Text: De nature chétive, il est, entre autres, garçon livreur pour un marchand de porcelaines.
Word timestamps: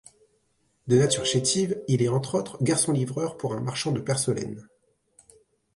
De 0.87 0.97
nature 0.97 1.25
chétive, 1.27 1.79
il 1.87 2.01
est, 2.01 2.07
entre 2.07 2.33
autres, 2.39 2.57
garçon 2.63 2.91
livreur 2.91 3.37
pour 3.37 3.53
un 3.53 3.61
marchand 3.61 3.91
de 3.91 3.99
porcelaines. 4.01 4.67